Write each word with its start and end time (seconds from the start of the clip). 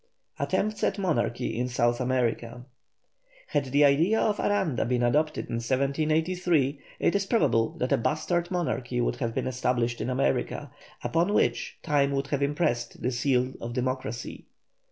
ATTEMPTS 0.39 0.83
AT 0.83 0.97
MONARCHY 0.97 1.55
IN 1.55 1.67
SOUTH 1.67 2.01
AMERICA. 2.01 2.65
Had 3.49 3.65
the 3.65 3.85
idea 3.85 4.19
of 4.19 4.39
Aranda 4.39 4.83
been 4.83 5.03
adopted 5.03 5.45
in 5.45 5.57
1783, 5.57 6.79
it 6.97 7.13
is 7.15 7.27
probable 7.27 7.77
that 7.77 7.91
a 7.91 7.97
bastard 7.97 8.49
monarchy 8.49 8.99
would 8.99 9.17
have 9.17 9.35
been 9.35 9.45
established 9.45 10.01
in 10.01 10.09
America, 10.09 10.71
upon 11.03 11.35
which 11.35 11.77
time 11.83 12.13
would 12.13 12.25
have 12.29 12.41
impressed 12.41 13.03
the 13.03 13.11
seal 13.11 13.53
of 13.61 13.73
democracy. 13.73 14.45